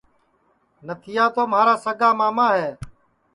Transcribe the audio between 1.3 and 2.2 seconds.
تو مھارا سگا